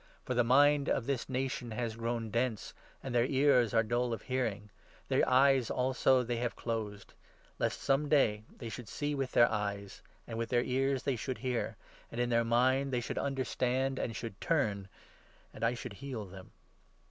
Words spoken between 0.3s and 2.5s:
the mind of this nation has grown